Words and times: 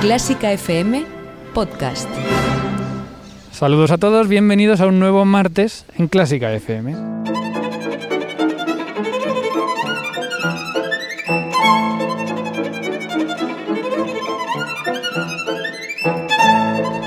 Clásica 0.00 0.52
FM 0.52 1.04
Podcast. 1.54 2.08
Saludos 3.52 3.90
a 3.90 3.98
todos, 3.98 4.28
bienvenidos 4.28 4.80
a 4.80 4.86
un 4.86 5.00
nuevo 5.00 5.24
martes 5.24 5.84
en 5.96 6.06
Clásica 6.08 6.52
FM. 6.52 6.94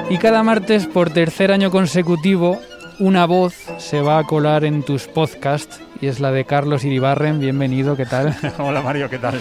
Y 0.09 0.17
cada 0.17 0.43
martes, 0.43 0.87
por 0.87 1.09
tercer 1.09 1.51
año 1.51 1.71
consecutivo, 1.71 2.59
una 2.99 3.25
voz 3.25 3.53
se 3.77 4.01
va 4.01 4.19
a 4.19 4.23
colar 4.25 4.65
en 4.65 4.83
tus 4.83 5.07
podcasts 5.07 5.79
y 6.01 6.07
es 6.07 6.19
la 6.19 6.31
de 6.31 6.43
Carlos 6.45 6.83
Iribarren. 6.83 7.39
Bienvenido, 7.39 7.95
¿qué 7.95 8.05
tal? 8.05 8.35
Hola 8.59 8.81
Mario, 8.81 9.09
¿qué 9.09 9.17
tal? 9.19 9.39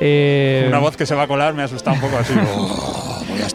Eh, 0.00 0.64
Una 0.68 0.78
voz 0.78 0.96
que 0.96 1.06
se 1.06 1.14
va 1.14 1.22
a 1.24 1.26
colar 1.26 1.54
me 1.54 1.62
ha 1.62 1.64
asustado 1.64 1.96
un 1.96 2.02
poco 2.02 2.16
así. 2.18 2.34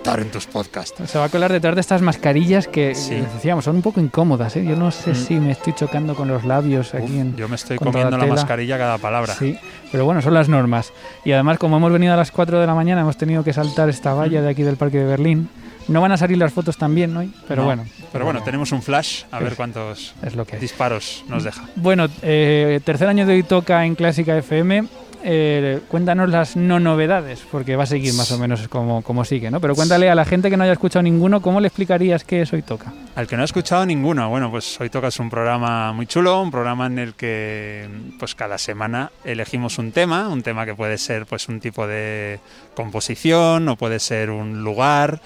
"Oh, 0.07 0.11
voy 0.11 0.19
a 0.19 0.23
estar 0.23 0.25
en 0.25 0.31
tus 0.31 0.45
podcasts. 0.47 1.09
Se 1.09 1.17
va 1.19 1.25
a 1.25 1.29
colar 1.29 1.51
detrás 1.51 1.75
de 1.75 1.81
estas 1.81 2.01
mascarillas 2.01 2.67
que, 2.67 2.95
Sí. 2.95 3.15
decíamos, 3.35 3.65
son 3.65 3.75
un 3.77 3.81
poco 3.81 3.99
incómodas. 3.99 4.55
¿eh? 4.55 4.65
Yo 4.65 4.75
no 4.75 4.91
sé 4.91 5.11
Mm. 5.11 5.15
si 5.15 5.35
me 5.35 5.51
estoy 5.51 5.73
chocando 5.73 6.15
con 6.15 6.27
los 6.27 6.43
labios 6.45 6.93
aquí 6.93 7.03
Uf, 7.13 7.19
en... 7.19 7.35
yo 7.35 7.47
me 7.49 7.55
estoy 7.55 7.77
comiendo 7.77 8.17
la, 8.17 8.23
tela. 8.23 8.35
mascarilla 8.35 8.77
cada 8.77 8.97
palabra. 8.97 9.33
Sí, 9.35 9.57
pero 9.91 10.05
bueno, 10.05 10.21
son 10.21 10.33
las 10.33 10.49
normas. 10.49 10.91
Y 11.25 11.31
además, 11.33 11.57
como 11.57 11.77
hemos 11.77 11.91
venido 11.91 12.13
a 12.13 12.17
las 12.17 12.31
4 12.31 12.59
de 12.59 12.67
la 12.67 12.73
mañana, 12.75 13.01
hemos 13.01 13.17
tenido 13.17 13.43
que 13.43 13.53
saltar 13.53 13.89
esta 13.89 14.13
valla 14.13 14.41
de 14.41 14.49
aquí 14.49 14.63
del 14.63 14.77
Parque 14.77 14.97
de 14.99 15.05
Berlín. 15.05 15.49
No 15.87 16.01
van 16.01 16.11
a 16.11 16.17
salir 16.17 16.37
las 16.37 16.51
fotos 16.51 16.77
también 16.77 17.15
hoy, 17.15 17.31
pero 17.47 17.61
No, 17.61 17.67
bueno. 17.67 17.85
Pero 18.11 18.25
bueno, 18.25 18.43
tenemos 18.43 18.73
un 18.73 18.81
flash, 18.81 19.23
a 19.31 19.39
ver 19.39 19.55
cuántos 19.55 20.13
Es 20.21 20.35
lo 20.35 20.43
que 20.45 20.57
disparos 20.57 21.23
nos 21.29 21.45
deja. 21.45 21.63
Bueno, 21.77 22.07
eh, 22.23 22.81
tercer 22.83 23.07
año 23.07 23.25
de 23.25 23.35
hoy 23.35 23.43
toca 23.43 23.85
en 23.85 23.95
Clásica 23.95 24.37
FM. 24.37 24.83
Eh, 25.23 25.79
cuéntanos 25.87 26.29
las 26.29 26.55
no 26.55 26.79
novedades, 26.79 27.43
porque 27.51 27.75
va 27.75 27.83
a 27.83 27.87
seguir 27.87 28.13
más 28.13 28.31
o 28.31 28.37
menos 28.37 28.67
como, 28.67 29.01
como 29.01 29.25
sigue, 29.25 29.49
¿no? 29.49 29.59
Pero 29.59 29.75
cuéntale 29.75 30.09
a 30.09 30.15
la 30.15 30.25
gente 30.25 30.49
que 30.49 30.57
no 30.57 30.63
haya 30.63 30.73
escuchado 30.73 31.03
ninguno, 31.03 31.41
¿cómo 31.41 31.59
le 31.59 31.67
explicarías 31.67 32.23
qué 32.23 32.41
es 32.41 32.53
hoy 32.53 32.61
toca? 32.61 32.93
Al 33.15 33.27
que 33.27 33.35
no 33.35 33.41
ha 33.41 33.45
escuchado 33.45 33.85
ninguno, 33.85 34.29
bueno, 34.29 34.51
pues 34.51 34.79
hoy 34.79 34.89
tocas 34.89 35.19
un 35.19 35.29
programa 35.29 35.91
muy 35.91 36.05
chulo, 36.05 36.41
un 36.41 36.51
programa 36.51 36.85
en 36.87 36.99
el 36.99 37.13
que 37.15 37.89
pues 38.19 38.35
cada 38.35 38.57
semana 38.57 39.11
elegimos 39.25 39.77
un 39.79 39.91
tema, 39.91 40.27
un 40.29 40.43
tema 40.43 40.65
que 40.65 40.75
puede 40.75 40.97
ser 40.97 41.25
pues 41.25 41.47
un 41.49 41.59
tipo 41.59 41.87
de 41.87 42.39
composición, 42.75 43.67
o 43.69 43.75
puede 43.75 43.99
ser 43.99 44.29
un 44.29 44.63
lugar, 44.63 45.21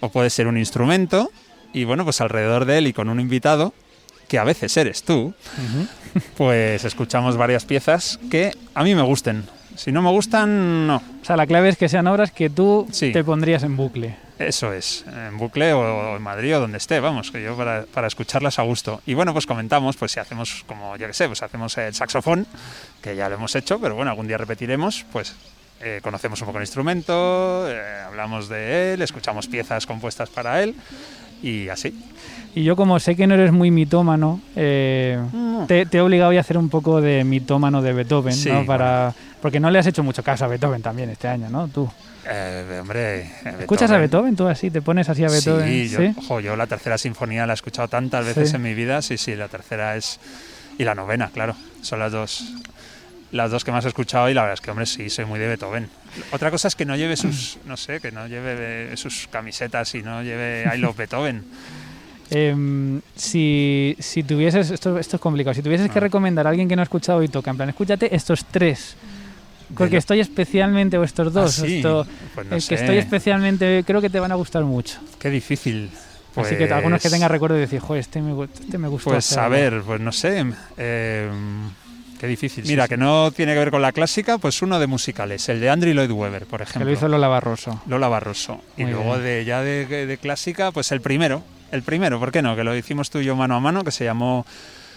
o 0.00 0.08
puede 0.08 0.30
ser 0.30 0.46
un 0.46 0.56
instrumento, 0.56 1.30
y 1.72 1.84
bueno, 1.84 2.04
pues 2.04 2.20
alrededor 2.20 2.64
de 2.64 2.78
él 2.78 2.86
y 2.86 2.92
con 2.92 3.08
un 3.08 3.20
invitado, 3.20 3.74
que 4.32 4.38
a 4.38 4.44
veces 4.44 4.74
eres 4.78 5.02
tú, 5.02 5.34
pues 6.38 6.84
escuchamos 6.86 7.36
varias 7.36 7.66
piezas 7.66 8.18
que 8.30 8.50
a 8.74 8.82
mí 8.82 8.94
me 8.94 9.02
gusten. 9.02 9.44
Si 9.76 9.92
no 9.92 10.00
me 10.00 10.08
gustan, 10.08 10.86
no. 10.86 10.96
O 11.20 11.24
sea, 11.24 11.36
la 11.36 11.46
clave 11.46 11.68
es 11.68 11.76
que 11.76 11.86
sean 11.90 12.06
obras 12.06 12.32
que 12.32 12.48
tú 12.48 12.86
Sí. 12.90 13.12
te 13.12 13.22
pondrías 13.24 13.62
en 13.62 13.76
bucle. 13.76 14.16
Eso 14.38 14.72
es, 14.72 15.04
en 15.06 15.36
bucle 15.36 15.74
o 15.74 16.16
en 16.16 16.22
Madrid 16.22 16.56
o 16.56 16.60
donde 16.60 16.78
esté, 16.78 16.98
vamos, 16.98 17.30
que 17.30 17.42
yo 17.42 17.54
para, 17.58 17.84
para 17.92 18.06
escucharlas 18.06 18.58
a 18.58 18.62
gusto. 18.62 19.02
Y 19.04 19.12
bueno, 19.12 19.34
pues 19.34 19.44
comentamos, 19.46 19.96
pues 19.98 20.12
si 20.12 20.18
hacemos, 20.20 20.64
como 20.66 20.96
yo 20.96 21.06
que 21.06 21.12
sé, 21.12 21.26
pues 21.26 21.42
hacemos 21.42 21.76
el 21.76 21.92
saxofón, 21.94 22.46
que 23.02 23.14
ya 23.14 23.28
lo 23.28 23.34
hemos 23.34 23.54
hecho, 23.54 23.78
pero 23.78 23.94
bueno, 23.94 24.10
algún 24.10 24.26
día 24.26 24.38
repetiremos, 24.38 25.04
pues 25.12 25.34
eh, 25.82 26.00
conocemos 26.02 26.40
un 26.40 26.46
poco 26.46 26.58
el 26.58 26.62
instrumento, 26.64 27.66
eh, 27.70 28.00
hablamos 28.06 28.48
de 28.48 28.94
él, 28.94 29.02
escuchamos 29.02 29.46
piezas 29.46 29.84
compuestas 29.86 30.30
para 30.30 30.62
él 30.62 30.74
y 31.42 31.68
así. 31.68 31.94
Y 32.54 32.64
yo 32.64 32.76
como 32.76 32.98
sé 33.00 33.16
que 33.16 33.26
no 33.26 33.34
eres 33.34 33.50
muy 33.52 33.70
mitómano, 33.70 34.40
eh, 34.56 35.18
te, 35.66 35.86
te 35.86 35.98
he 35.98 36.00
obligado 36.02 36.36
a 36.36 36.40
hacer 36.40 36.58
un 36.58 36.68
poco 36.68 37.00
de 37.00 37.24
mitómano 37.24 37.80
de 37.80 37.92
Beethoven, 37.94 38.34
Sí, 38.34 38.50
¿no? 38.50 38.66
Para, 38.66 39.14
Porque 39.40 39.58
no 39.58 39.70
le 39.70 39.78
has 39.78 39.86
hecho 39.86 40.02
mucho 40.02 40.22
caso 40.22 40.44
a 40.44 40.48
Beethoven 40.48 40.82
también 40.82 41.08
este 41.10 41.28
año, 41.28 41.48
¿no? 41.48 41.68
Tú. 41.68 41.90
Eh, 42.28 42.78
hombre, 42.80 43.30
¿Escuchas 43.58 43.90
a 43.90 43.96
Beethoven 43.98 44.36
tú 44.36 44.46
así? 44.46 44.70
¿Te 44.70 44.82
pones 44.82 45.08
así 45.08 45.24
a 45.24 45.28
Beethoven? 45.28 45.66
Sí, 45.66 45.88
yo, 45.88 46.00
ojo, 46.18 46.40
yo 46.40 46.54
la 46.54 46.66
tercera 46.66 46.98
sinfonía 46.98 47.46
la 47.46 47.52
he 47.52 47.54
escuchado 47.54 47.88
tantas 47.88 48.24
veces 48.26 48.50
Sí. 48.50 48.56
en 48.56 48.62
mi 48.62 48.74
vida, 48.74 49.00
sí, 49.02 49.16
sí, 49.16 49.34
la 49.34 49.48
tercera 49.48 49.96
es... 49.96 50.20
Y 50.78 50.84
la 50.84 50.94
novena, 50.94 51.30
claro, 51.32 51.54
son 51.80 51.98
las 52.00 52.12
dos 52.12 52.44
las 53.32 53.50
dos 53.50 53.64
que 53.64 53.72
más 53.72 53.84
he 53.84 53.88
escuchado 53.88 54.28
y 54.30 54.34
la 54.34 54.42
verdad 54.42 54.54
es 54.54 54.60
que, 54.60 54.70
hombre, 54.70 54.86
sí, 54.86 55.10
soy 55.10 55.24
muy 55.24 55.38
de 55.40 55.48
Beethoven. 55.48 55.88
Otra 56.30 56.50
cosa 56.50 56.68
es 56.68 56.76
que 56.76 56.84
no 56.84 56.94
lleve 56.96 57.16
sus, 57.16 57.58
no 57.66 57.76
sé, 57.76 57.98
que 58.00 58.12
no 58.12 58.26
lleve 58.28 58.96
sus 58.96 59.26
camisetas 59.28 59.94
y 59.94 60.02
no 60.02 60.22
lleve 60.22 60.64
I 60.72 60.78
Love 60.78 60.96
Beethoven. 60.96 61.44
Em, 62.34 63.02
si, 63.14 63.94
si 63.98 64.22
tuvieses, 64.22 64.70
esto, 64.70 64.98
esto 64.98 65.16
es 65.16 65.20
complicado, 65.20 65.52
si 65.52 65.60
tuvieses 65.60 65.90
que 65.90 65.98
Ah. 65.98 66.02
recomendar 66.02 66.46
a 66.46 66.50
alguien 66.50 66.66
que 66.66 66.74
no 66.74 66.80
ha 66.80 66.84
escuchado 66.84 67.22
y 67.22 67.28
toca, 67.28 67.50
en 67.50 67.56
plan, 67.58 67.68
escúchate 67.68 68.14
estos 68.16 68.46
tres. 68.46 68.96
Porque 69.76 69.98
estoy 69.98 70.20
especialmente, 70.20 70.96
o 70.96 71.04
estos 71.04 71.30
dos, 71.32 71.58
Ah, 71.58 71.62
sí, 71.66 71.76
esto- 71.76 72.06
pues 72.34 72.46
no 72.46 72.56
el 72.56 72.62
sé, 72.62 72.68
que 72.70 72.74
estoy 72.80 72.96
especialmente, 72.96 73.84
creo 73.86 74.00
que 74.00 74.08
te 74.08 74.18
van 74.18 74.32
a 74.32 74.36
gustar 74.36 74.64
mucho. 74.64 74.98
qué 75.18 75.28
difícil. 75.28 75.90
Así 76.34 76.56
que 76.56 76.64
algunos 76.72 77.00
que 77.00 77.08
Pues- 77.08 77.12
tengas 77.12 77.30
recuerdo 77.30 77.56
de 77.56 77.62
decir, 77.62 77.80
joder, 77.80 78.00
este 78.00 78.22
me, 78.22 78.44
este 78.44 78.78
me 78.78 78.88
gustó. 78.88 79.10
Pues 79.10 79.36
a 79.36 79.46
hacerlo". 79.46 79.50
ver, 79.50 79.82
pues 79.82 80.00
no 80.00 80.12
sé. 80.12 80.42
eh, 80.78 81.28
qué 82.22 82.28
difícil. 82.28 82.64
Mira, 82.66 82.86
que 82.88 82.96
no 82.96 83.30
tiene 83.32 83.52
que 83.52 83.58
ver 83.58 83.70
con 83.72 83.82
la 83.82 83.90
clásica, 83.92 84.38
pues 84.38 84.62
uno 84.62 84.78
de 84.78 84.86
musicales, 84.86 85.48
el 85.48 85.60
de 85.60 85.68
Andrew 85.68 85.92
Lloyd 85.92 86.10
Webber, 86.12 86.46
por 86.46 86.60
Que 86.60 86.64
ejemplo. 86.70 86.88
lo 86.88 86.96
hizo 86.96 87.08
Lola 87.08 87.26
Barroso. 87.28 87.82
Lola 87.86 88.06
Barroso. 88.08 88.60
Y 88.76 88.84
luego 88.84 89.10
bien. 89.14 89.22
de 89.24 89.44
ya 89.44 89.60
de, 89.60 89.86
de 90.06 90.18
clásica, 90.18 90.70
pues 90.72 90.92
el 90.92 91.00
primero. 91.00 91.42
El 91.72 91.82
primero, 91.82 92.18
¿por 92.20 92.30
qué 92.32 92.42
no? 92.42 92.54
Que 92.54 92.62
lo 92.64 92.76
hicimos 92.76 93.10
tú 93.10 93.18
y 93.18 93.24
yo 93.24 93.34
mano 93.34 93.56
a 93.56 93.60
mano, 93.60 93.82
que 93.82 93.90
se 93.90 94.04
llamó 94.04 94.46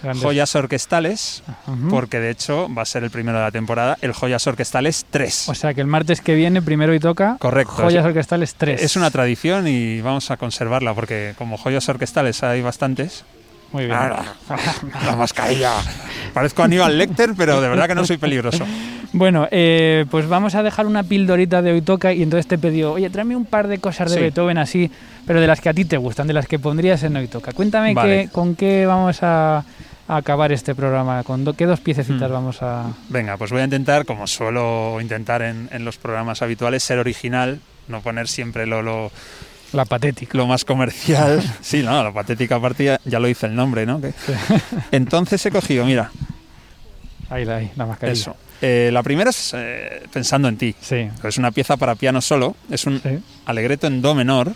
Grandes- 0.04 0.22
Joyas 0.22 0.56
Orquestales, 0.56 1.42
porque 1.90 2.20
de 2.20 2.30
hecho 2.30 2.68
va 2.72 2.82
a 2.84 2.86
ser 2.86 3.04
el 3.06 3.10
primero 3.12 3.38
de 3.40 3.46
la 3.46 3.52
temporada, 3.52 3.98
el 4.02 4.12
Joyas 4.14 4.46
Orquestales 4.46 5.06
3. 5.10 5.50
O 5.50 5.56
sea 5.56 5.74
que 5.74 5.82
el 5.82 5.88
martes 5.88 6.22
que 6.22 6.36
viene, 6.36 6.62
primero 6.62 6.94
y 6.94 7.00
toca, 7.00 7.38
Correcto. 7.40 7.72
Joyas 7.74 8.04
es, 8.04 8.06
Orquestales 8.08 8.56
3. 8.56 8.82
es 8.84 8.96
una 8.98 9.10
tradición 9.10 9.68
y 9.68 10.02
vamos 10.02 10.30
a 10.32 10.38
conservarla, 10.38 10.94
porque 10.94 11.34
como 11.38 11.58
Joyas 11.58 11.88
Orquestales 11.90 12.44
hay 12.44 12.62
bastantes. 12.62 13.24
Muy 13.76 13.88
bien. 13.88 13.98
la 15.06 15.16
mascarilla. 15.18 15.74
Parezco 16.34 16.64
Aníbal 16.64 16.98
Lecter, 16.98 17.34
pero 17.36 17.60
de 17.60 17.68
verdad 17.68 17.88
que 17.88 17.96
no 17.96 18.06
soy 18.06 18.16
peligroso. 18.18 18.66
Bueno, 19.12 19.50
eh, 19.52 20.06
pues 20.10 20.28
vamos 20.30 20.56
a 20.56 20.64
dejar 20.64 20.86
una 20.86 21.04
pildorita 21.04 21.62
de 21.62 21.74
hoy 21.74 21.82
toca 21.82 22.14
y 22.14 22.24
entonces 22.24 22.48
te 22.48 22.58
pidió, 22.58 22.94
oye, 22.94 23.10
tráeme 23.10 23.36
un 23.36 23.44
par 23.46 23.68
de 23.68 23.80
cosas 23.80 24.10
de 24.12 24.16
Sí. 24.16 24.22
Beethoven 24.22 24.58
así, 24.58 24.90
pero 25.28 25.42
de 25.42 25.48
las 25.48 25.60
que 25.60 25.68
a 25.70 25.74
ti 25.74 25.84
te 25.84 25.98
gustan, 25.98 26.26
de 26.28 26.34
las 26.34 26.48
que 26.48 26.58
pondrías 26.58 27.04
en 27.04 27.18
hoy 27.18 27.28
toca. 27.28 27.52
Cuéntame 27.52 27.94
Vale. 27.94 28.24
qué- 28.24 28.30
con 28.32 28.56
qué 28.56 28.86
vamos 28.86 29.22
a, 29.24 29.58
a 29.58 29.64
acabar 30.16 30.54
este 30.54 30.74
programa, 30.74 31.24
con 31.24 31.44
do- 31.44 31.54
qué 31.54 31.66
dos 31.66 31.82
piececitas 31.82 32.30
Hmm. 32.30 32.34
vamos 32.34 32.62
a... 32.62 32.86
Venga, 33.10 33.36
pues 33.36 33.52
voy 33.52 33.60
a 33.60 33.66
intentar, 33.66 34.06
como 34.06 34.26
suelo 34.26 35.00
intentar 35.02 35.42
en, 35.42 35.68
en 35.74 35.84
los 35.84 35.98
programas 35.98 36.42
habituales, 36.42 36.82
ser 36.82 37.00
original, 37.00 37.60
no 37.90 38.00
poner 38.00 38.28
siempre 38.30 38.66
lo, 38.66 38.82
lo, 38.82 39.12
La 39.76 39.86
patética. 39.86 40.38
lo 40.38 40.48
más 40.48 40.64
comercial. 40.66 41.42
Sí, 41.62 41.84
no, 41.84 42.04
la 42.04 42.14
patética 42.14 42.60
partida, 42.60 43.00
ya 43.06 43.20
lo 43.20 43.28
dice 43.28 43.46
el 43.48 43.56
nombre, 43.56 43.86
¿no? 43.86 44.00
Entonces 44.92 45.46
he 45.46 45.52
cogido, 45.52 45.86
mira, 45.86 46.12
Ahí, 47.30 47.48
ahí, 47.50 47.72
la 47.76 47.86
mascarilla. 47.86 48.14
eso. 48.20 48.36
Eh, 48.62 48.90
la 48.94 49.04
primera 49.04 49.30
es 49.32 49.52
eh, 49.56 50.04
Pensando 50.14 50.48
en 50.48 50.58
ti. 50.58 50.76
Sí. 50.80 51.10
Es 51.24 51.38
una 51.38 51.52
pieza 51.52 51.76
para 51.76 51.96
piano 51.96 52.22
solo, 52.22 52.56
es 52.70 52.86
un 52.86 53.02
sí. 53.02 53.20
alegreto 53.46 53.88
en 53.88 54.02
do 54.02 54.16
menor. 54.16 54.52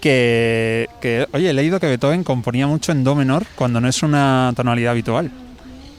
Que, 0.00 0.88
que, 1.00 1.26
oye, 1.32 1.50
he 1.50 1.52
leído 1.54 1.80
que 1.80 1.86
Beethoven 1.86 2.22
componía 2.22 2.66
mucho 2.66 2.92
en 2.92 3.02
do 3.02 3.14
menor 3.14 3.46
cuando 3.54 3.80
no 3.80 3.88
es 3.88 4.02
una 4.02 4.52
tonalidad 4.54 4.92
habitual. 4.92 5.30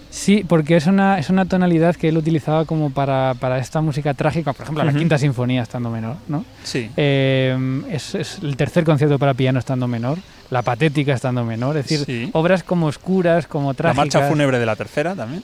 Sí, 0.09 0.43
porque 0.47 0.77
es 0.77 0.87
una, 0.87 1.19
es 1.19 1.29
una 1.29 1.45
tonalidad 1.45 1.95
que 1.95 2.07
él 2.09 2.17
utilizaba 2.17 2.65
como 2.65 2.89
para, 2.89 3.35
para 3.39 3.59
esta 3.59 3.81
música 3.81 4.13
trágica, 4.13 4.53
por 4.53 4.63
ejemplo, 4.63 4.83
la 4.83 4.91
Ujú. 4.91 4.99
quinta 4.99 5.17
sinfonía 5.17 5.61
estando 5.61 5.89
menor, 5.89 6.15
¿no? 6.27 6.45
Sí. 6.63 6.89
Eh, 6.97 7.81
es, 7.91 8.15
es 8.15 8.39
el 8.41 8.55
tercer 8.55 8.83
concierto 8.83 9.19
para 9.19 9.33
piano 9.33 9.59
estando 9.59 9.87
menor, 9.87 10.17
la 10.49 10.61
patética 10.61 11.13
estando 11.13 11.43
menor, 11.43 11.77
es 11.77 11.87
decir, 11.87 12.05
Sí. 12.05 12.29
obras 12.33 12.63
como 12.63 12.87
oscuras, 12.87 13.47
como 13.47 13.69
La 13.71 13.73
trágicas. 13.75 13.97
marcha 13.97 14.29
fúnebre 14.29 14.59
de 14.59 14.65
la 14.65 14.75
tercera 14.75 15.13
también. 15.13 15.43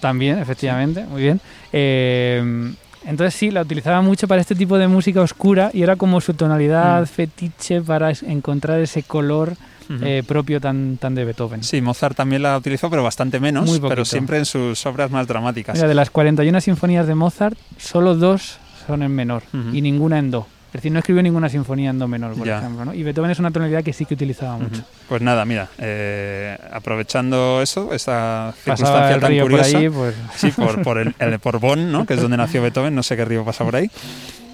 También, 0.00 0.38
efectivamente, 0.38 1.04
muy 1.06 1.22
bien. 1.22 1.40
Eh, 1.72 2.74
entonces 3.06 3.34
sí, 3.34 3.50
la 3.50 3.62
utilizaba 3.62 4.02
mucho 4.02 4.28
para 4.28 4.40
este 4.40 4.54
tipo 4.54 4.76
de 4.78 4.88
música 4.88 5.20
oscura 5.22 5.70
y 5.72 5.82
era 5.82 5.96
como 5.96 6.20
su 6.20 6.34
tonalidad 6.34 7.02
Mm. 7.02 7.06
fetiche 7.06 7.80
para 7.80 8.10
encontrar 8.26 8.80
ese 8.80 9.02
color 9.02 9.54
Eh, 10.02 10.22
propio 10.26 10.60
tan, 10.60 10.96
tan 10.96 11.14
de 11.14 11.24
Beethoven. 11.24 11.62
Sí, 11.62 11.80
Mozart 11.80 12.16
también 12.16 12.42
la 12.42 12.56
utilizó, 12.56 12.88
pero 12.90 13.02
bastante 13.02 13.38
menos, 13.40 13.66
Muy 13.68 13.80
pero 13.80 14.04
siempre 14.04 14.38
en 14.38 14.44
sus 14.46 14.84
obras 14.86 15.10
más 15.10 15.26
dramáticas. 15.26 15.74
Mira, 15.76 15.88
de 15.88 15.94
las 15.94 16.10
41 16.10 16.60
sinfonías 16.60 17.06
de 17.06 17.14
Mozart, 17.14 17.58
solo 17.78 18.14
dos 18.14 18.58
son 18.86 19.02
en 19.02 19.14
menor 19.14 19.42
y 19.72 19.80
ninguna 19.80 20.18
en 20.18 20.30
do. 20.30 20.46
Es 20.68 20.78
decir, 20.78 20.90
no 20.90 20.98
escribió 20.98 21.22
ninguna 21.22 21.48
sinfonía 21.48 21.90
en 21.90 22.00
do 22.00 22.08
menor, 22.08 22.34
por 22.34 22.46
Ya. 22.46 22.58
ejemplo. 22.58 22.84
¿no? 22.84 22.92
Y 22.94 23.04
Beethoven 23.04 23.30
es 23.30 23.38
una 23.38 23.52
tonalidad 23.52 23.84
que 23.84 23.92
sí 23.92 24.04
que 24.06 24.14
utilizaba 24.14 24.58
mucho. 24.58 24.82
Pues 25.08 25.22
nada, 25.22 25.44
mira, 25.44 25.68
eh, 25.78 26.58
aprovechando 26.72 27.62
eso, 27.62 27.92
esta 27.94 28.52
Pasaba 28.64 28.76
circunstancia 29.08 29.20
tan 29.20 29.32
por 29.38 29.42
curiosa, 29.50 29.78
ahí, 29.78 29.88
pues 29.88 30.14
sí, 30.34 30.50
por, 30.50 30.82
por, 30.82 30.98
el, 30.98 31.14
el- 31.20 31.38
por 31.38 31.60
Bonn, 31.60 31.92
¿no? 31.92 32.06
que 32.06 32.14
es 32.14 32.20
donde 32.20 32.36
nació 32.36 32.60
Beethoven, 32.60 32.92
no 32.94 33.02
sé 33.04 33.16
qué 33.16 33.24
río 33.24 33.44
pasa 33.44 33.64
por 33.64 33.76
ahí, 33.76 33.88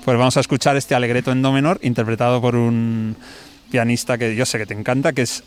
pues 0.05 0.19
vamos 0.19 0.37
a 0.37 0.41
escuchar 0.41 0.77
este 0.77 0.95
alegreto 0.95 1.33
en 1.33 1.41
do 1.41 1.53
menor, 1.53 1.79
interpretado 1.83 2.41
por 2.43 2.55
un 2.55 3.17
pianista 3.71 4.19
que 4.19 4.35
yo 4.35 4.45
sé 4.47 4.59
que 4.59 4.67
te 4.67 4.75
encanta, 4.75 5.13
que 5.13 5.23
es 5.23 5.43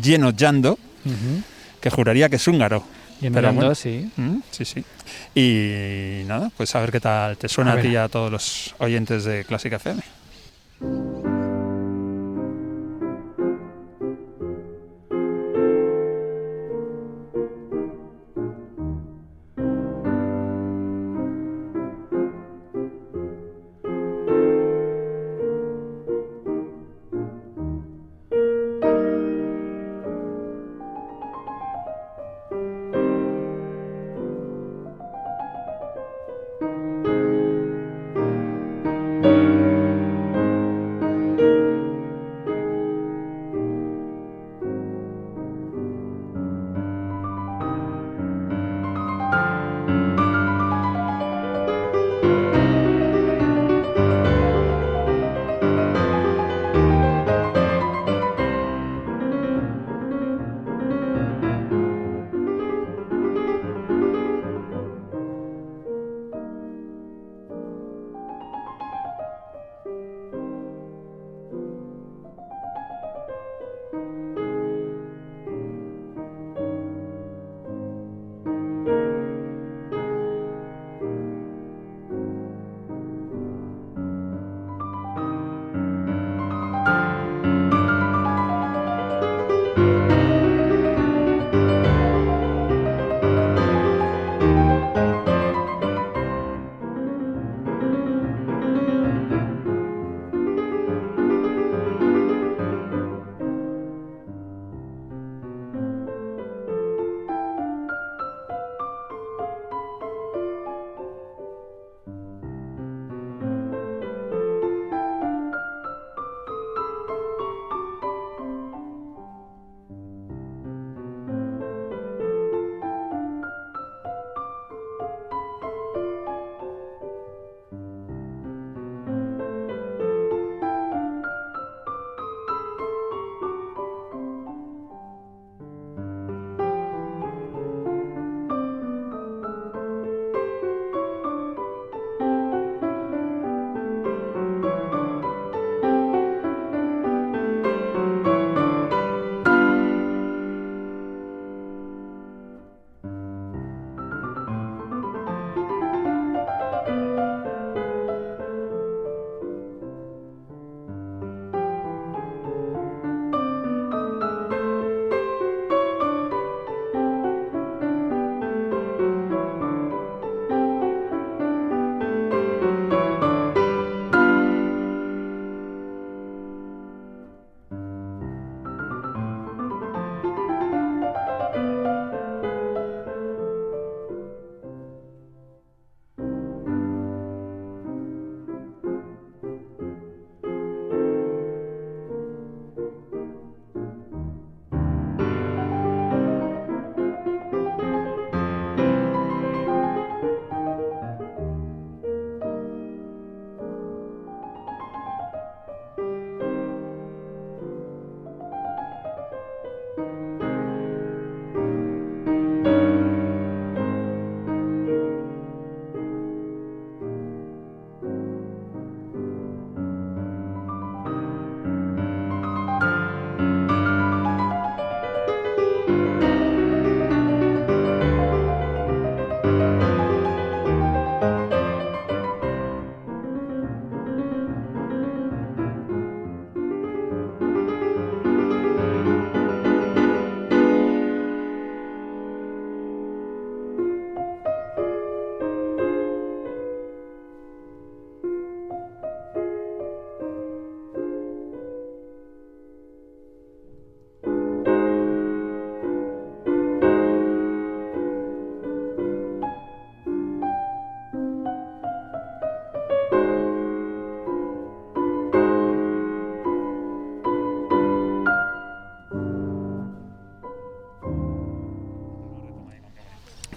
Geno 0.00 0.32
Jando, 0.36 0.72
ujú. 1.04 1.42
que 1.80 1.90
juraría 1.90 2.28
que 2.28 2.36
es 2.36 2.46
húngaro. 2.48 2.84
Y 3.20 3.26
en 3.26 3.32
Pero 3.32 3.48
el 3.48 3.54
bueno. 3.56 3.74
sí. 3.74 4.10
Mm, 4.16 4.36
Sí, 4.50 4.64
sí. 4.64 4.84
Y 5.34 6.24
nada, 6.26 6.50
pues 6.56 6.74
a 6.76 6.80
ver 6.80 6.92
qué 6.92 7.00
tal 7.00 7.36
te 7.36 7.48
suena 7.48 7.72
A 7.72 7.74
a, 7.78 7.80
ti 7.80 7.88
y 7.88 7.96
a 7.96 8.08
todos 8.08 8.30
los 8.30 8.74
oyentes 8.78 9.24
de 9.24 9.44
Clásica 9.44 9.76
FM. 9.76 10.02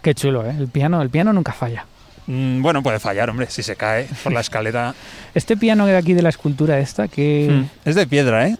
Qué 0.01 0.15
chulo, 0.15 0.45
¿eh? 0.45 0.55
El 0.57 0.67
piano, 0.67 1.01
el 1.01 1.09
piano 1.09 1.31
nunca 1.33 1.51
falla. 1.53 1.85
Mm, 2.27 2.61
bueno, 2.61 2.81
puede 2.83 2.99
fallar, 2.99 3.29
hombre, 3.29 3.47
si 3.49 3.63
se 3.63 3.75
cae 3.75 4.07
por 4.23 4.31
la 4.31 4.39
escalera. 4.45 4.93
Este 5.35 5.57
piano 5.57 5.85
de 5.85 5.95
aquí 5.97 6.13
de 6.13 6.21
la 6.21 6.29
escultura 6.29 6.79
esta, 6.79 7.07
que... 7.07 7.49
Mm, 7.51 7.89
Es 7.89 7.95
de 7.95 8.07
piedra, 8.07 8.47
¿eh? 8.47 8.57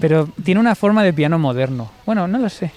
Pero 0.00 0.28
tiene 0.42 0.60
una 0.60 0.74
forma 0.74 1.02
de 1.02 1.12
piano 1.12 1.38
moderno. 1.38 1.90
Bueno, 2.06 2.26
no 2.26 2.38
lo 2.38 2.48
sé. 2.48 2.70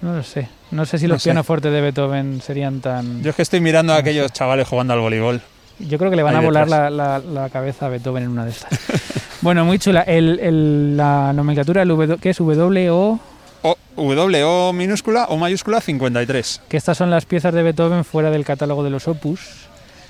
No 0.00 0.14
lo 0.14 0.22
sé. 0.22 0.48
No 0.70 0.84
sé 0.86 0.98
si 0.98 1.06
No 1.06 1.14
los 1.14 1.22
sé. 1.22 1.28
pianofortes 1.30 1.72
de 1.72 1.80
Beethoven 1.80 2.40
serían 2.40 2.80
tan... 2.80 3.22
Yo 3.22 3.30
es 3.30 3.36
que 3.36 3.42
estoy 3.42 3.60
mirando 3.60 3.92
a 3.92 3.96
No 3.96 4.00
aquellos 4.00 4.32
chavales 4.32 4.66
jugando 4.68 4.92
al 4.94 5.00
voleibol. 5.00 5.40
Yo 5.78 5.98
creo 5.98 6.10
que 6.10 6.16
le 6.16 6.22
van 6.22 6.36
Ahí 6.36 6.42
a 6.42 6.44
volar 6.44 6.64
detrás. 6.66 6.92
la, 6.92 7.18
la- 7.18 7.18
la 7.42 7.50
cabeza 7.50 7.86
a 7.86 7.88
Beethoven 7.88 8.24
en 8.24 8.28
una 8.30 8.44
de 8.44 8.50
estas. 8.52 8.78
bueno, 9.42 9.64
muy 9.64 9.78
chula. 9.78 10.02
El, 10.02 10.38
el- 10.40 10.96
la 10.96 11.32
nomenclatura, 11.32 11.82
el 11.82 11.88
w, 11.88 12.18
¿qué 12.20 12.30
es? 12.30 12.38
W, 12.38 12.90
O, 12.90 13.18
O, 13.62 13.76
W 13.96 14.44
O 14.44 14.72
minúscula 14.72 15.26
o 15.28 15.36
mayúscula 15.36 15.80
53. 15.80 16.62
Que 16.68 16.76
estas 16.76 16.96
son 16.98 17.10
las 17.10 17.24
piezas 17.26 17.54
de 17.54 17.62
Beethoven 17.62 18.04
fuera 18.04 18.30
del 18.30 18.44
catálogo 18.44 18.82
de 18.82 18.90
los 18.90 19.06
opus, 19.08 19.40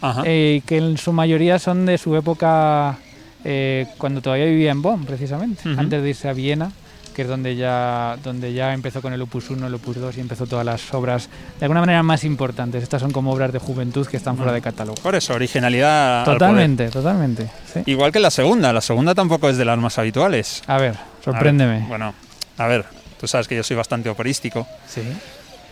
Ajá. 0.01 0.23
eh, 0.25 0.63
que 0.67 0.79
en 0.79 0.97
su 0.99 1.13
mayoría 1.13 1.59
son 1.59 1.85
de 1.87 1.99
su 1.99 2.17
época 2.17 2.97
eh, 3.45 3.87
cuando 3.99 4.21
todavía 4.23 4.47
vivía 4.47 4.71
en 4.71 4.83
Bonn, 4.83 5.05
precisamente, 5.05 5.69
Ujú. 5.69 5.81
antes 5.81 6.03
de 6.03 6.09
irse 6.09 6.29
a 6.29 6.33
Viena, 6.33 6.71
que 7.15 7.23
es 7.23 7.29
donde 7.29 7.57
ya, 7.57 8.17
donde 8.25 8.55
ya 8.55 8.73
empezó 8.73 9.03
con 9.03 9.13
el 9.13 9.21
opus 9.21 9.51
1, 9.51 9.67
el 9.67 9.75
opus 9.75 9.97
2 9.97 10.17
y 10.17 10.21
empezó 10.21 10.47
todas 10.47 10.65
las 10.65 10.95
obras 10.95 11.29
de 11.59 11.67
alguna 11.67 11.81
manera 11.81 12.03
más 12.03 12.25
importantes. 12.25 12.83
Estas 12.83 13.03
son 13.03 13.11
como 13.11 13.33
obras 13.33 13.53
de 13.53 13.59
juventud 13.59 14.07
que 14.07 14.17
están 14.17 14.37
fuera 14.39 14.53
de 14.53 14.63
catálogo. 14.63 14.95
Por 15.03 15.15
eso, 15.15 15.35
originalidad. 15.35 16.25
Totalmente, 16.25 16.89
totalmente. 16.89 17.51
sí. 17.71 17.83
Igual 17.85 18.13
que 18.13 18.21
la 18.21 18.31
segunda. 18.31 18.73
La 18.73 18.81
segunda 18.81 19.15
tampoco 19.15 19.51
es 19.51 19.59
de 19.59 19.67
las 19.67 19.77
más 19.79 19.99
habituales. 19.99 20.63
A 20.67 20.79
ver, 20.79 20.91
A 20.91 20.93
ver, 20.93 21.01
sorpréndeme. 21.23 21.85
bueno, 21.87 22.15
a 22.57 22.67
ver, 22.67 22.87
tú 23.23 23.29
sabes 23.29 23.47
que 23.47 23.55
yo 23.55 23.63
soy 23.63 23.77
bastante 23.77 24.09
operístico. 24.11 24.67
Sí. 24.89 25.01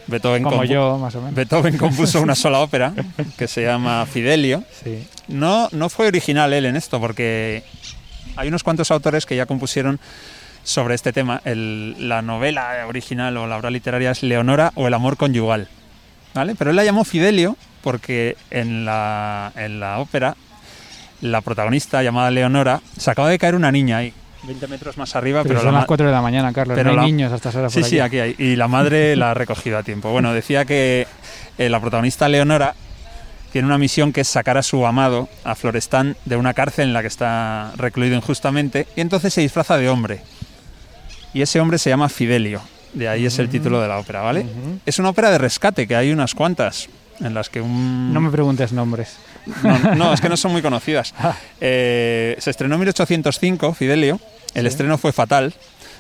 Beethoven, 0.07 0.45
Como 0.45 0.63
yo, 0.65 0.99
más 0.99 1.15
o 1.17 1.19
menos. 1.21 1.35
Beethoven 1.35 1.77
compuso 1.77 2.23
una 2.23 2.35
sola 2.37 2.61
ópera 2.61 2.93
que 3.37 3.49
se 3.49 3.63
llama 3.65 4.07
Fidelio. 4.07 4.63
Sí. 4.85 5.05
No, 5.27 5.69
no 5.73 5.89
fue 5.89 6.07
original 6.07 6.53
él 6.53 6.65
en 6.67 6.77
esto, 6.77 7.01
porque 7.01 7.65
hay 8.37 8.47
unos 8.47 8.63
cuantos 8.63 8.93
autores 8.93 9.27
que 9.27 9.35
ya 9.35 9.47
compusieron 9.47 9.99
sobre 10.63 10.95
este 10.95 11.13
tema. 11.13 11.43
El- 11.45 12.09
la 12.09 12.23
novela 12.23 12.87
original 12.87 13.37
o 13.37 13.49
la 13.49 13.57
obra 13.57 13.71
literaria 13.71 14.13
es 14.13 14.23
Leonora 14.23 14.71
o 14.77 14.87
El 14.87 14.95
amor 14.95 15.17
conyugal. 15.17 15.67
¿vale? 16.35 16.55
Pero 16.55 16.71
él 16.71 16.77
la 16.77 16.85
llamó 16.85 17.03
Fidelio 17.05 17.57
porque 17.83 18.37
en 18.53 18.85
la, 18.85 19.51
en 19.57 19.81
la 19.81 19.99
ópera 19.99 20.37
la 21.21 21.41
protagonista 21.41 22.03
llamada 22.05 22.31
Leonora 22.31 22.81
se 22.97 23.11
acaba 23.11 23.29
de 23.29 23.39
caer 23.39 23.57
una 23.57 23.73
niña 23.73 23.99
ahí, 23.99 24.15
20 24.45 24.67
metros 24.69 24.97
más 24.97 25.15
arriba, 25.17 25.43
Pero, 25.43 25.51
pero, 25.55 25.61
son 25.61 25.67
la 25.67 25.73
las 25.73 25.83
ma- 25.83 25.87
4 25.87 26.07
de 26.07 26.13
la 26.13 26.23
mañana, 26.23 26.53
Carlos. 26.53 26.75
pero 26.75 26.87
no 26.87 26.91
hay 26.93 26.97
la- 26.97 27.03
niños 27.05 27.33
hasta 27.33 27.51
esa 27.51 27.59
hora 27.61 27.71
Sí, 27.71 27.81
por 27.81 27.89
sí, 27.89 28.01
aquí. 28.01 28.19
hay. 28.19 28.35
Y 28.39 28.57
la 28.57 28.69
madre 28.69 29.15
la 29.17 29.33
ha 29.33 29.35
recogido 29.35 29.77
a 29.79 29.83
tiempo. 29.83 30.11
Bueno, 30.11 30.33
decía 30.33 30.65
que 30.65 31.07
eh, 31.59 31.69
la 31.69 31.81
protagonista 31.81 32.29
Leonora 32.29 32.75
tiene 33.53 33.67
una 33.67 33.79
misión 33.79 34.13
que 34.13 34.21
es 34.23 34.29
sacar 34.29 34.57
a 34.57 34.63
su 34.63 34.87
amado, 34.87 35.29
a 35.45 35.55
Florestán, 35.55 36.17
de 36.25 36.37
una 36.37 36.55
cárcel 36.55 36.89
en 36.89 36.93
la 36.95 37.03
que 37.03 37.09
está 37.09 37.73
recluido 37.77 38.15
injustamente, 38.17 38.87
y 38.97 39.01
entonces 39.01 39.35
se 39.35 39.41
disfraza 39.41 39.77
de 39.77 39.89
hombre. 39.89 40.23
Y 41.35 41.43
ese 41.43 41.61
hombre 41.61 41.79
se 41.79 41.91
llama 41.91 42.09
Fidelio. 42.09 42.61
De 42.95 43.09
ahí 43.09 43.27
es 43.27 43.39
el 43.39 43.49
título 43.49 43.81
de 43.81 43.87
la 43.89 43.99
ópera, 43.99 44.21
¿vale? 44.21 44.45
Es 44.87 44.99
una 44.99 45.11
ópera 45.11 45.31
de 45.31 45.39
rescate, 45.39 45.87
que 45.87 45.95
hay 45.95 46.11
unas 46.13 46.35
cuantas, 46.35 46.89
en 47.21 47.35
las 47.35 47.49
que 47.51 47.61
un... 47.61 48.13
No 48.13 48.21
me 48.21 48.31
preguntes 48.31 48.73
nombres. 48.73 49.17
No, 49.63 49.95
no, 49.95 50.13
es 50.13 50.21
que 50.21 50.29
no 50.29 50.37
son 50.37 50.53
muy 50.53 50.63
conocidas. 50.63 51.15
Ah. 51.23 51.37
Eh, 51.61 52.37
se 52.39 52.51
estrenó 52.51 52.75
en 52.77 52.81
1805, 52.81 53.75
Fidelio. 53.75 54.19
El 54.55 54.63
Sí. 54.63 54.69
estreno 54.69 54.97
fue 54.99 55.13
fatal. 55.13 55.53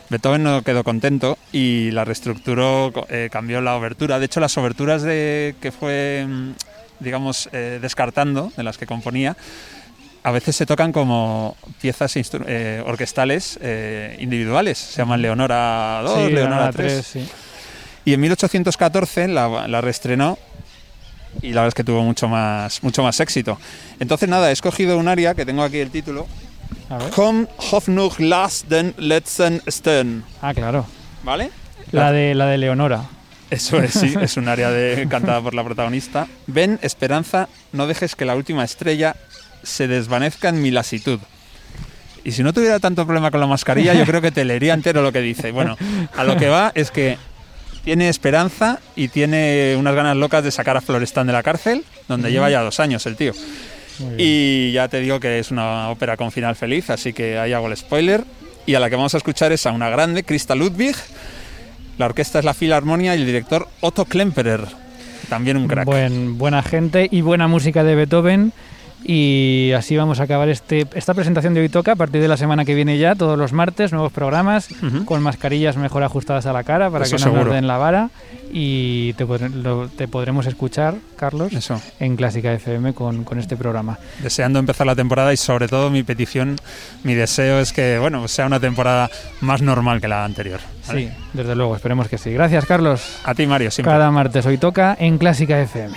Beethoven 0.08 0.42
no 0.42 0.62
quedó 0.62 0.82
contento 0.82 1.38
y 1.52 1.90
la 1.92 2.04
reestructuró, 2.04 2.92
eh, 3.08 3.28
cambió 3.30 3.60
la 3.60 3.76
obertura. 3.76 4.18
De 4.18 4.24
hecho, 4.26 4.40
las 4.40 4.56
oberturas 4.58 5.02
de, 5.02 5.54
que 5.60 5.70
fue, 5.70 6.26
mm, 6.28 6.50
digamos, 7.00 7.48
eh, 7.52 7.78
descartando, 7.80 8.52
de 8.56 8.62
las 8.64 8.76
que 8.76 8.86
componía, 8.86 9.36
a 10.22 10.30
veces 10.32 10.56
se 10.56 10.66
tocan 10.66 10.92
como 10.92 11.56
piezas 11.80 12.14
eh, 12.16 12.82
orquestales 12.84 13.58
eh, 13.62 14.16
individuales. 14.20 14.78
Se 14.78 14.98
llaman 14.98 15.22
Leonora 15.22 16.00
2, 16.04 16.26
sí, 16.26 16.32
Leonora 16.34 16.66
la 16.66 16.72
3. 16.72 16.92
tres, 16.92 17.06
sí. 17.06 17.28
Y 18.04 18.14
en 18.14 18.20
1814 18.20 19.28
la, 19.28 19.68
la 19.68 19.80
reestrenó 19.80 20.38
y 21.42 21.48
la 21.48 21.62
verdad 21.62 21.68
es 21.68 21.74
que 21.74 21.84
tuvo 21.84 22.02
mucho 22.02 22.28
más, 22.28 22.82
mucho 22.82 23.02
más 23.02 23.18
éxito. 23.20 23.58
Entonces 23.98 24.28
nada, 24.28 24.50
he 24.50 24.52
escogido 24.52 24.98
un 24.98 25.08
aria 25.08 25.34
que 25.34 25.46
tengo 25.46 25.62
aquí 25.62 25.78
el 25.78 25.90
título. 25.90 26.26
A 26.88 26.98
ver. 26.98 27.10
Komm, 27.10 27.46
Hoffnung, 27.70 28.12
lass 28.18 28.64
den 28.68 28.94
letzten 28.98 29.62
Stern. 29.68 30.24
Ah, 30.42 30.54
claro. 30.54 30.86
¿Vale? 31.22 31.50
La 31.92 32.12
de, 32.12 32.34
la 32.34 32.46
de 32.46 32.58
Leonora. 32.58 33.04
Eso 33.50 33.78
es, 33.78 33.92
sí, 33.94 34.14
es 34.20 34.36
un 34.36 34.48
área 34.48 34.70
de, 34.70 35.08
cantada 35.10 35.40
por 35.40 35.54
la 35.54 35.64
protagonista. 35.64 36.28
Ven, 36.46 36.78
Esperanza, 36.82 37.48
no 37.72 37.86
dejes 37.86 38.14
que 38.14 38.24
la 38.24 38.36
última 38.36 38.64
estrella 38.64 39.16
se 39.62 39.88
desvanezca 39.88 40.48
en 40.48 40.62
mi 40.62 40.70
lasitud. 40.70 41.18
Y 42.22 42.32
si 42.32 42.42
no 42.42 42.52
tuviera 42.52 42.78
tanto 42.78 43.04
problema 43.06 43.30
con 43.30 43.40
la 43.40 43.46
mascarilla, 43.46 43.94
yo 43.94 44.04
creo 44.04 44.20
que 44.20 44.30
te 44.30 44.44
leería 44.44 44.74
entero 44.74 45.02
lo 45.02 45.10
que 45.10 45.20
dice. 45.20 45.52
Bueno, 45.52 45.76
a 46.14 46.24
lo 46.24 46.36
que 46.36 46.48
va 46.48 46.70
es 46.74 46.90
que 46.90 47.16
tiene 47.84 48.08
esperanza 48.08 48.80
y 48.96 49.08
tiene 49.08 49.76
unas 49.78 49.94
ganas 49.94 50.16
locas 50.16 50.44
de 50.44 50.50
sacar 50.50 50.76
a 50.76 50.80
Florestán 50.80 51.26
de 51.26 51.32
la 51.32 51.42
cárcel, 51.42 51.84
donde 52.08 52.30
lleva 52.30 52.50
ya 52.50 52.60
dos 52.60 52.80
años 52.80 53.06
el 53.06 53.16
tío. 53.16 53.32
Y 54.16 54.72
ya 54.72 54.88
te 54.88 55.00
digo 55.00 55.20
que 55.20 55.38
es 55.38 55.50
una 55.50 55.90
ópera 55.90 56.16
con 56.16 56.32
final 56.32 56.56
feliz, 56.56 56.90
así 56.90 57.12
que 57.12 57.38
ahí 57.38 57.52
hago 57.52 57.68
el 57.68 57.76
spoiler. 57.76 58.24
Y 58.66 58.74
a 58.74 58.80
la 58.80 58.88
que 58.88 58.96
vamos 58.96 59.14
a 59.14 59.18
escuchar 59.18 59.52
es 59.52 59.66
a 59.66 59.72
una 59.72 59.90
grande, 59.90 60.22
Krista 60.22 60.54
Ludwig. 60.54 60.96
La 61.98 62.06
orquesta 62.06 62.38
es 62.38 62.44
la 62.44 62.54
Filarmonia 62.54 63.14
y 63.14 63.20
el 63.20 63.26
director 63.26 63.68
Otto 63.80 64.06
Klemperer, 64.06 64.62
también 65.28 65.58
un 65.58 65.68
crack. 65.68 65.84
Buen, 65.84 66.38
buena 66.38 66.62
gente 66.62 67.08
y 67.10 67.20
buena 67.20 67.46
música 67.46 67.84
de 67.84 67.94
Beethoven. 67.94 68.52
Y 69.02 69.72
así 69.76 69.96
vamos 69.96 70.20
a 70.20 70.24
acabar 70.24 70.48
este, 70.50 70.86
esta 70.94 71.14
presentación 71.14 71.54
de 71.54 71.60
Hoy 71.60 71.68
Toca 71.68 71.92
a 71.92 71.96
partir 71.96 72.20
de 72.20 72.28
la 72.28 72.36
semana 72.36 72.64
que 72.64 72.74
viene 72.74 72.98
ya, 72.98 73.14
todos 73.14 73.38
los 73.38 73.52
martes, 73.52 73.92
nuevos 73.92 74.12
programas 74.12 74.68
con 75.06 75.22
mascarillas 75.22 75.76
mejor 75.76 76.02
ajustadas 76.02 76.46
a 76.46 76.52
la 76.52 76.64
cara 76.64 76.90
para 76.90 77.04
Eso 77.04 77.16
que 77.16 77.22
no 77.22 77.26
nos 77.28 77.34
seguro. 77.36 77.52
den 77.54 77.66
la 77.66 77.78
vara. 77.78 78.10
Y 78.52 79.12
te, 79.14 79.26
podré- 79.26 79.48
lo- 79.52 79.88
te 79.88 80.06
podremos 80.08 80.46
escuchar, 80.46 80.96
Carlos, 81.16 81.52
Eso, 81.52 81.80
en 82.00 82.16
Clásica 82.16 82.52
FM 82.52 82.92
con, 82.94 83.24
con 83.24 83.38
este 83.38 83.56
programa. 83.56 83.98
deseando 84.22 84.58
empezar 84.58 84.86
la 84.86 84.96
temporada 84.96 85.32
y 85.32 85.36
sobre 85.36 85.68
todo 85.68 85.88
mi 85.90 86.02
petición, 86.02 86.56
mi 87.04 87.14
deseo 87.14 87.60
es 87.60 87.72
que 87.72 87.98
bueno 87.98 88.26
sea 88.28 88.46
una 88.46 88.58
temporada 88.60 89.08
más 89.40 89.62
normal 89.62 90.00
que 90.00 90.08
la 90.08 90.24
anterior. 90.24 90.60
¿vale? 90.88 91.08
Sí, 91.08 91.14
desde 91.32 91.54
luego, 91.54 91.76
esperemos 91.76 92.08
que 92.08 92.18
sí. 92.18 92.32
Gracias, 92.32 92.66
Carlos. 92.66 93.18
A 93.24 93.34
ti 93.34 93.46
Mario, 93.46 93.70
siempre. 93.70 93.92
Cada 93.92 94.10
martes 94.10 94.44
Hoy 94.46 94.58
Toca 94.58 94.96
en 94.98 95.16
Clásica 95.18 95.60
FM. 95.60 95.96